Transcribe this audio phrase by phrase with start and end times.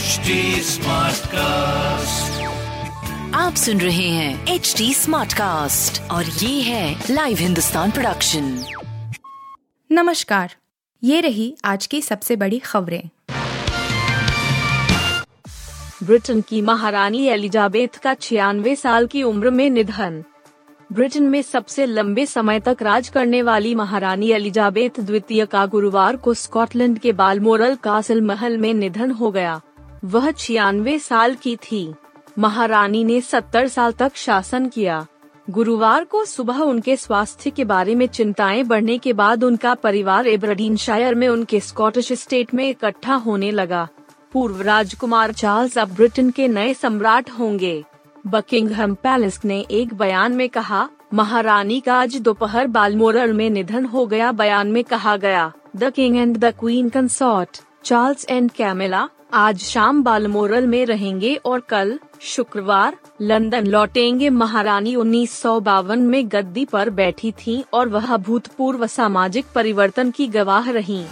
[0.00, 0.34] HD
[1.26, 2.42] cast
[3.34, 8.64] आप सुन रहे हैं एच डी स्मार्ट कास्ट और ये है लाइव हिंदुस्तान प्रोडक्शन
[9.92, 10.54] नमस्कार।
[11.02, 13.02] ये रही आज की सबसे बड़ी खबरें।
[16.02, 20.24] ब्रिटेन की महारानी एलिजाबेथ का छियानवे साल की उम्र में निधन।
[20.92, 26.34] ब्रिटेन में सबसे लंबे समय तक राज करने वाली महारानी एलिजाबेथ द्वितीय का गुरुवार को
[26.34, 29.60] स्कॉटलैंड के बालमोरल कासल महल में निधन हो गया।
[30.04, 31.94] वह छियानवे साल की थी।
[32.38, 35.06] महारानी ने सत्तर साल तक शासन किया।
[35.50, 40.76] गुरुवार को सुबह उनके स्वास्थ्य के बारे में चिंताएँ बढ़ने के बाद उनका परिवार एब्रडीन
[40.76, 43.88] शायर में उनके स्कॉटिश स्टेट में इकट्ठा होने लगा।
[44.32, 47.84] पूर्व राजकुमार चार्ल्स अब ब्रिटेन के नए सम्राट होंगे।
[48.26, 54.06] बकिंगहम पैलेस ने एक बयान में कहा, महारानी का आज दोपहर बालमोरल में निधन हो
[54.06, 59.58] गया, बयान में कहा गया। The king and the queen consort, Charles and Camilla आज
[59.58, 66.64] शाम बालमोरल में रहेंगे और कल शुक्रवार लंदन लौटेंगे। महारानी उन्नीस सौ बावन में गद्दी
[66.64, 71.04] पर बैठी थी और वह भूतपूर्व सामाजिक परिवर्तन की गवाह रहीं।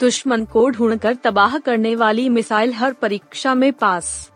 [0.00, 4.30] दुश्मन को ढूंढकर तबाह करने वाली मिसाइल हर परीक्षा में पास।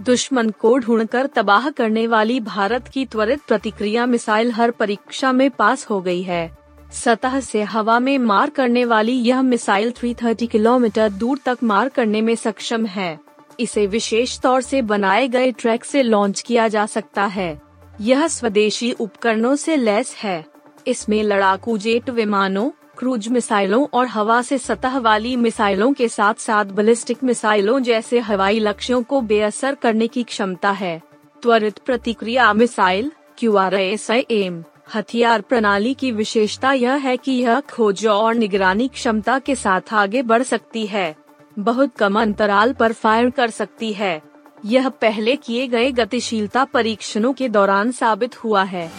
[0.00, 5.90] दुश्मन को ढूंढकर तबाह करने वाली भारत की त्वरित प्रतिक्रिया मिसाइल हर परीक्षा में पास
[5.90, 6.59] हो गई है।
[6.92, 12.20] सतह से हवा में मार करने वाली यह मिसाइल 330 किलोमीटर दूर तक मार करने
[12.20, 13.18] में सक्षम है।
[13.60, 17.60] इसे विशेष तौर से बनाए गए ट्रैक से लॉन्च किया जा सकता है।
[18.00, 20.44] यह स्वदेशी उपकरणों से लैस है।
[20.86, 26.64] इसमें लड़ाकू जेट विमानों, क्रूज मिसाइलों और हवा से सतह वाली मिसाइलों के साथ साथ
[26.64, 31.02] बलिस्टिक मिसाइलों जैसे हवाई लक्ष्यों को बेअसर करने की क्षमता है।
[31.42, 34.62] त्वरित प्रतिक्रिया missile Q R S M
[34.94, 40.22] हथियार प्रणाली की विशेषता यह है कि यह खोज और निगरानी क्षमता के साथ आगे
[40.22, 41.16] बढ़ सकती है।
[41.58, 44.22] बहुत कम अंतराल पर फायर कर सकती है।
[44.64, 48.90] यह पहले किए गए गतिशीलता परीक्षणों के दौरान साबित हुआ है।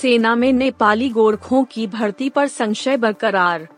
[0.00, 3.68] सेना में नेपाली गोरखों की भर्ती पर संशय बरकरार।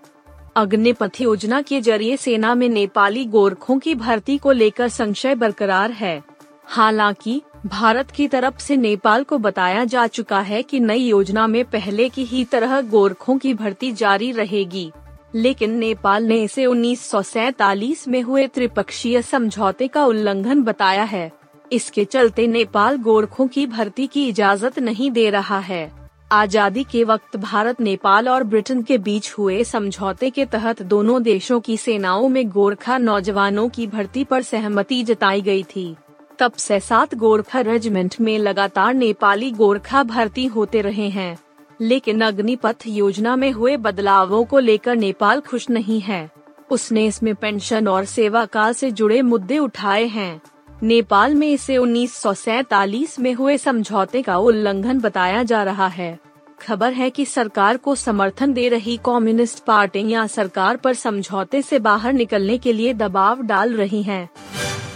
[0.56, 6.22] अग्निपथ योजना के ज़रिए सेना में नेपाली गोरखों की भर्ती को लेकर संशय बरकरार है।
[6.66, 11.64] हालाँकि भारत की तरफ़ से नेपाल को बताया जा चुका है कि नई योजना में
[11.64, 14.90] पहले की ही तरह गोरखों की भर्ती जारी रहेगी।
[15.34, 21.30] लेकिन नेपाल ने इसे उन्नीस में हुए त्रिपक्षीय समझौते का उल्लंघन बताया है।
[21.72, 25.90] इसके चलते नेपाल गोरखों की भर्ती की इजाज़त नहीं दे रहा है।
[26.32, 31.60] आज़ादी के वक्त भारत, नेपाल और ब्रिटेन के बीच हुए समझौते के तहत दोनों देशों
[31.60, 35.94] की सेनाओं में गोरखा नौजवानों की भर्ती पर सहमति जताई गई थी।
[36.38, 41.38] तब से सात गोरखा रेजिमेंट में लगातार नेपाली गोरखा भर्ती होते रहे हैं।
[41.80, 46.30] लेकिन अग्निपथ योजना में हुए बदलावों को लेकर नेपाल खुश नहीं है।
[46.70, 50.40] उसने इसमें पेंशन और सेवा काल से जुड़े मुद्दे उठाए हैं।
[50.82, 56.18] नेपाल में इसे उन्नीस में हुए समझौते का उल्लंघन बताया जा रहा है।
[56.60, 62.12] खबर है कि सरकार को समर्थन दे रही कम्युनिस्ट पार्टियाँ सरकार पर समझौते से बाहर
[62.12, 64.28] निकलने के लिए दबाव डाल रही हैं।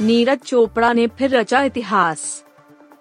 [0.03, 2.23] नीरज चोपड़ा ने फिर रचा इतिहास।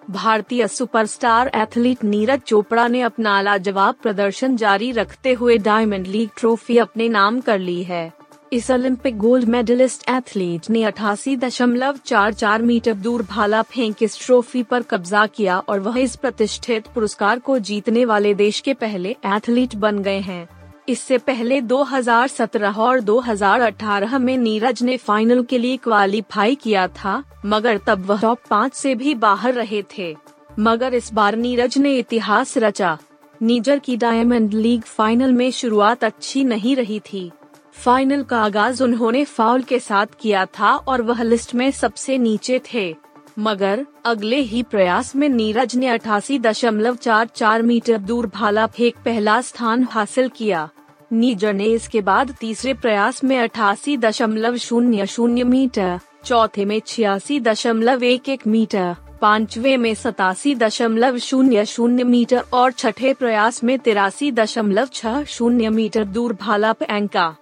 [0.10, 6.78] भारतीय सुपरस्टार एथलीट नीरज चोपड़ा ने अपना लाजवाब प्रदर्शन जारी रखते हुए डायमंड लीग ट्रॉफी
[6.78, 8.12] अपने नाम कर ली है।
[8.54, 14.26] इस ओलंपिक गोल्ड मेडलिस्ट एथलीट ने अठासी दशमलव चार चार मीटर दूर भाला फेंक इस
[14.26, 19.16] ट्रॉफी पर कब्जा किया और वह इस प्रतिष्ठित पुरस्कार को जीतने वाले देश के पहले
[19.26, 20.48] एथलीट बन गए हैं।
[20.92, 27.78] इससे पहले 2017 और 2018 में नीरज ने फाइनल के लिए क्वालिफाई किया था, मगर
[27.78, 30.18] तब वह टॉप पाँच से भी बाहर रहे थे।
[30.60, 32.98] मगर इस बार नीरज ने इतिहास रचा।
[33.42, 37.32] नीजर की डायमंड लीग फाइनल में शुरुआत अच्छी नहीं रही थी।
[37.74, 42.62] फाइनल का आगाज़ उन्होंने फाउल के साथ किया था और वह लिस्ट में सबसे नीचे
[42.74, 42.96] थे।
[43.40, 48.96] मगर, अगले ही प्रयास में नीरज ने अठासी दशमलव चार चार मीटर दूर भाला फेंक
[49.06, 50.70] पहला स्थान हासिल किया।
[51.12, 57.40] नीजर ने इसके बाद तीसरे प्रयास में अठासी दशमलव शून्य शून्य मीटर, चौथे में छियासी
[57.40, 63.78] दशमलव एक एक मीटर, पांचवे में सतासी दशमलव शून्य शून्य मीटर और छठे प्रयास में
[63.80, 67.36] तिरासी दशमलव छह शून्य मीटर दूर भाला पैंका।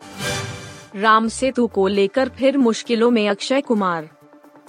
[0.96, 4.10] राम सेतु को लेकर फिर मुश्किलों में अक्षय कुमार।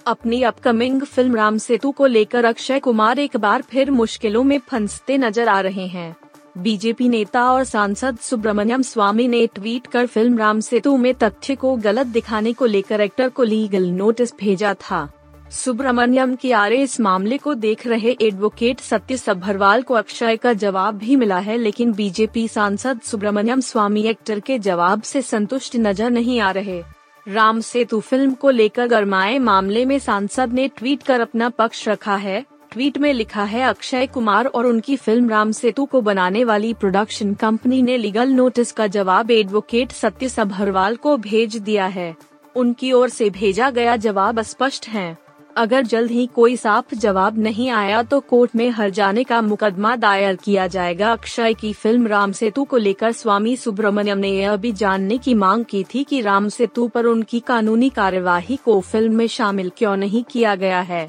[0.06, 5.19] अपनी अपकमिंग फ़िल्म राम सेतु को लेकर अक्षय कुमार एक बार फिर मुश्किलों में फंसते
[5.19, 6.16] नज़र आ रहे हैं।
[6.55, 11.75] बीजेपी नेता और सांसद सुब्रमण्यम स्वामी ने ट्वीट कर फ़िल्म राम सेतु में तथ्य को
[11.76, 15.08] गलत दिखाने को लेकर एक्टर को लीगल नोटिस भेजा था।
[15.52, 20.99] सुब्रमण्यम की आरे इस मामले को देख रहे एडवोकेट सत्य सभरवाल को अक्षय का जवाब
[20.99, 26.41] भी मिला है, लेकिन बीजेपी सांसद सुब्रमण्यम स्वामी एक्टर के जवाब से संतुष्ट नज़र नहीं
[26.41, 26.82] आ रहे।
[27.26, 32.17] राम सेतु फ़िल्म को लेकर गरमाए मामले में सांसद ने ट्वीट कर अपना पक्ष रखा
[32.17, 36.72] है। ट्वीट में लिखा है, अक्षय कुमार और उनकी फ़िल्म राम सेतु को बनाने वाली
[36.75, 42.14] प्रोडक्शन कंपनी ने लीगल नोटिस का जवाब एडवोकेट सत्य सभरवाल को भेज दिया है।
[42.56, 45.17] उनकी ओर से भेजा गया जवाब स्पष्ट है।
[45.56, 49.96] अगर जल्द ही कोई साफ़ जवाब नहीं आया तो कोर्ट में हर जाने का मुकदमा
[49.96, 54.73] दायर किया जाएगा। अक्षय की फ़िल्म राम सेतु को लेकर स्वामी सुब्रमण्यम ने यह भी
[54.73, 59.26] जानने की मांग की थी कि राम सेतु पर उनकी कानूनी कार्यवाही को फ़िल्म में
[59.28, 61.08] शामिल क्यों नहीं किया गया है।